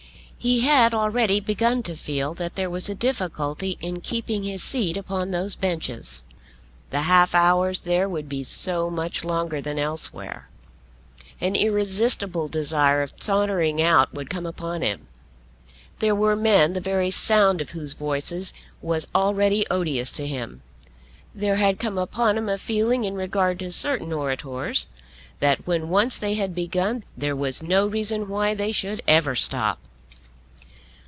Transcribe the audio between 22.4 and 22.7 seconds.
a